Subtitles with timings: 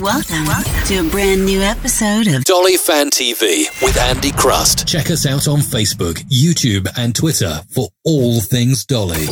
[0.00, 0.46] Welcome
[0.86, 4.86] to a brand new episode of Dolly Fan TV with Andy Crust.
[4.86, 9.26] Check us out on Facebook, YouTube, and Twitter for all things Dolly.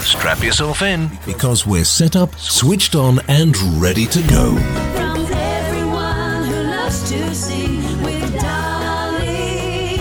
[0.00, 1.10] Strap yourself in.
[1.26, 4.56] Because we're set up, switched on, and ready to go.
[4.94, 9.98] From everyone who loves to sing with Dolly,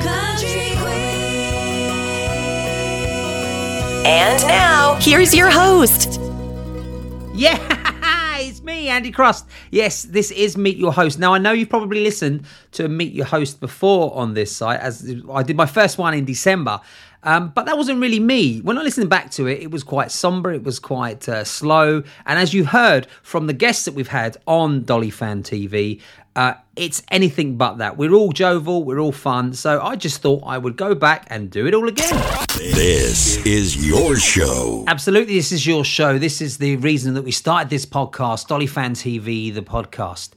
[0.00, 1.86] country queen.
[4.04, 6.20] And now, here's your host.
[7.32, 7.69] Yeah, it's
[8.70, 9.46] me, Andy Crust.
[9.72, 11.18] Yes, this is Meet Your Host.
[11.18, 15.12] Now, I know you've probably listened to Meet Your Host before on this site, as
[15.32, 16.80] I did my first one in December.
[17.22, 18.60] Um, but that wasn't really me.
[18.60, 22.02] When I listened back to it, it was quite somber, it was quite uh, slow.
[22.24, 26.00] And as you heard from the guests that we've had on Dolly Fan TV,
[26.36, 27.96] uh, it's anything but that.
[27.96, 29.52] We're all jovial, we're all fun.
[29.52, 32.14] So I just thought I would go back and do it all again.
[32.56, 34.84] This is your show.
[34.86, 36.18] Absolutely, this is your show.
[36.18, 40.30] This is the reason that we started this podcast, Dolly Fan TV, the podcast.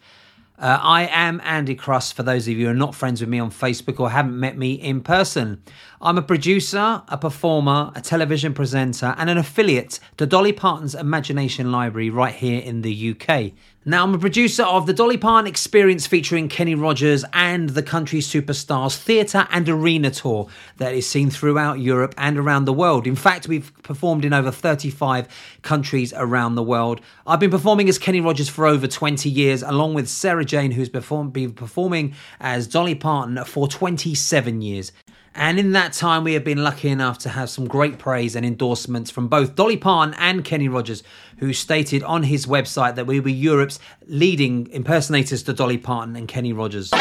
[0.63, 3.37] Uh, I am Andy Crust, for those of you who are not friends with me
[3.37, 5.61] on Facebook or haven't met me in person.
[6.01, 11.69] I'm a producer, a performer, a television presenter, and an affiliate to Dolly Parton's Imagination
[11.69, 13.51] Library right here in the UK.
[13.85, 18.19] Now, I'm a producer of the Dolly Parton Experience featuring Kenny Rogers and the country
[18.19, 20.47] superstars theatre and arena tour
[20.77, 23.05] that is seen throughout Europe and around the world.
[23.05, 25.27] In fact, we've performed in over 35
[25.63, 27.01] countries around the world.
[27.27, 30.87] I've been performing as Kenny Rogers for over 20 years, along with Sarah Jane, who's
[30.89, 34.91] perform- been performing as Dolly Parton for 27 years.
[35.33, 38.45] And in that time, we have been lucky enough to have some great praise and
[38.45, 41.01] endorsements from both Dolly Parton and Kenny Rogers,
[41.37, 46.27] who stated on his website that we were Europe's leading impersonators to Dolly Parton and
[46.27, 46.93] Kenny Rogers.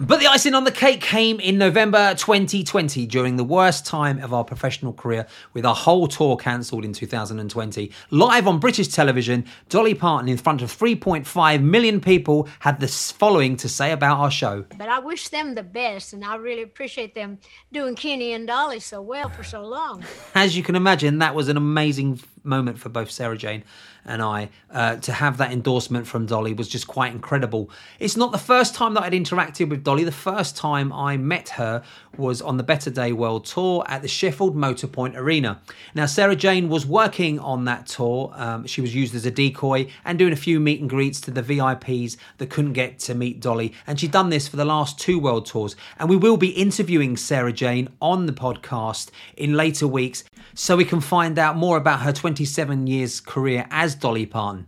[0.00, 4.32] But the icing on the cake came in November 2020 during the worst time of
[4.32, 7.90] our professional career, with our whole tour cancelled in 2020.
[8.12, 13.56] Live on British television, Dolly Parton, in front of 3.5 million people, had this following
[13.56, 14.64] to say about our show.
[14.76, 17.38] But I wish them the best, and I really appreciate them
[17.72, 20.04] doing Kenny and Dolly so well for so long.
[20.36, 23.62] As you can imagine, that was an amazing moment for both Sarah Jane
[24.04, 24.48] and I.
[24.70, 27.70] Uh, to have that endorsement from Dolly was just quite incredible.
[28.00, 30.04] It's not the first time that I'd interacted with Dolly.
[30.04, 31.82] The first time I met her
[32.18, 35.60] was on the Better Day World Tour at the Sheffield Motorpoint Arena.
[35.94, 38.32] Now, Sarah Jane was working on that tour.
[38.34, 41.30] Um, she was used as a decoy and doing a few meet and greets to
[41.30, 43.72] the VIPs that couldn't get to meet Dolly.
[43.86, 45.76] And she'd done this for the last two world tours.
[45.98, 50.24] And we will be interviewing Sarah Jane on the podcast in later weeks
[50.54, 54.66] so we can find out more about her 27 years career as Dolly Parton.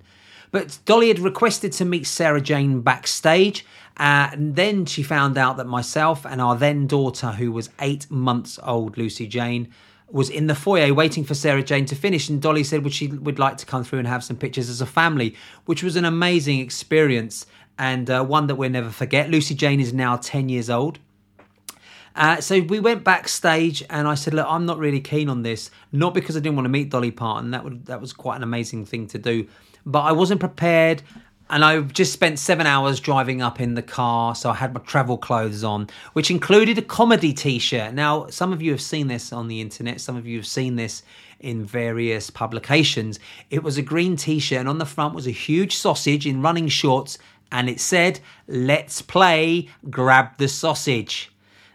[0.50, 3.65] But Dolly had requested to meet Sarah Jane backstage,
[3.97, 8.11] uh, and then she found out that myself and our then daughter, who was eight
[8.11, 9.69] months old, Lucy Jane,
[10.10, 12.28] was in the foyer waiting for Sarah Jane to finish.
[12.28, 14.81] And Dolly said would she would like to come through and have some pictures as
[14.81, 17.47] a family, which was an amazing experience
[17.78, 19.31] and uh, one that we'll never forget.
[19.31, 20.99] Lucy Jane is now 10 years old.
[22.15, 25.71] Uh, so we went backstage, and I said, "Look, I'm not really keen on this.
[25.93, 27.53] Not because I didn't want to meet Dolly Parton.
[27.53, 29.47] That would that was quite an amazing thing to do,
[29.85, 31.03] but I wasn't prepared."
[31.53, 34.81] And I just spent seven hours driving up in the car, so I had my
[34.83, 37.93] travel clothes on, which included a comedy T-shirt.
[37.93, 40.01] Now, some of you have seen this on the internet.
[40.01, 41.03] Some of you have seen this
[41.41, 43.19] in various publications.
[43.51, 46.69] It was a green T-shirt, and on the front was a huge sausage in running
[46.69, 47.19] shorts,
[47.51, 51.33] and it said, "Let's play, grab the sausage."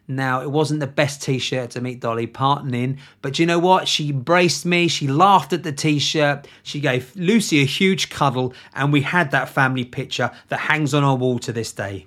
[0.08, 3.60] Now, it wasn't the best t shirt to meet Dolly Parton in, but you know
[3.60, 3.88] what?
[3.88, 8.54] She embraced me, she laughed at the t shirt, she gave Lucy a huge cuddle,
[8.74, 12.06] and we had that family picture that hangs on our wall to this day.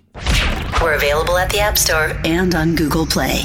[0.80, 2.16] We're available at the App Store.
[2.24, 3.42] and on Google Play.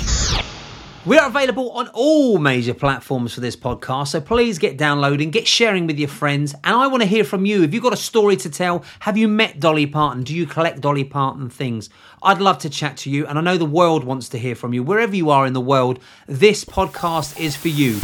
[1.05, 5.45] We are available on all major platforms for this podcast, so please get downloading, get
[5.45, 7.61] sharing with your friends, and I want to hear from you.
[7.63, 8.85] Have you got a story to tell?
[9.01, 10.23] Have you met Dolly Parton?
[10.23, 11.89] Do you collect Dolly Parton things?
[12.21, 14.73] I'd love to chat to you, and I know the world wants to hear from
[14.73, 14.81] you.
[14.81, 17.99] Wherever you are in the world, this podcast is for you.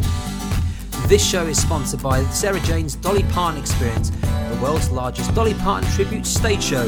[1.07, 5.89] This show is sponsored by Sarah Jane's Dolly Parton Experience, the world's largest Dolly Parton
[5.91, 6.85] tribute stage show.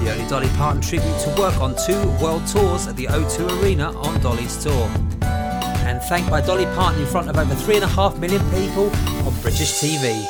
[0.00, 3.96] The only Dolly Parton tribute to work on two world tours at the O2 Arena
[3.96, 5.07] on Dolly's tour.
[5.88, 8.90] And thanked by Dolly Parton in front of over three and a half million people
[9.26, 10.22] on British TV.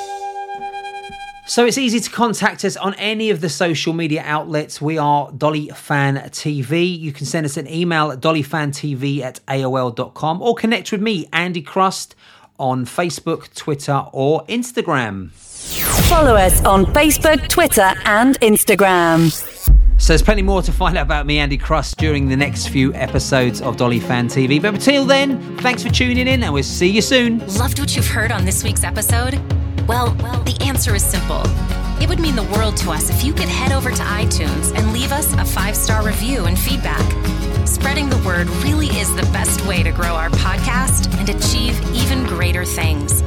[1.49, 4.81] So it's easy to contact us on any of the social media outlets.
[4.81, 6.97] We are Dolly Fan TV.
[6.97, 11.63] You can send us an email at dollyfantv at AOL.com or connect with me, Andy
[11.63, 12.15] Crust,
[12.61, 15.33] on Facebook, Twitter, or Instagram.
[16.09, 19.58] Follow us on Facebook, Twitter, and Instagram.
[20.09, 22.95] So there's plenty more to find out about me, Andy Crust, during the next few
[22.95, 24.59] episodes of Dolly Fan TV.
[24.59, 27.47] But until then, thanks for tuning in and we'll see you soon.
[27.59, 29.35] Loved what you've heard on this week's episode?
[29.87, 31.43] Well, well, the answer is simple.
[32.01, 34.95] It would mean the world to us if you could head over to iTunes and
[34.95, 37.07] leave us a five star review and feedback.
[37.69, 42.25] Spreading the word really is the best way to grow our podcast and achieve even
[42.25, 43.21] greater things.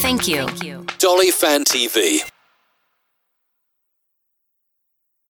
[0.00, 0.46] Thank you.
[0.46, 0.86] Thank you.
[0.96, 2.31] Dolly Fan TV